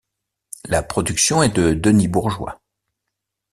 La 0.67 0.81
production 0.81 1.43
est 1.43 1.55
de 1.55 1.75
Denis 1.75 2.07
Bourgeois. 2.07 2.59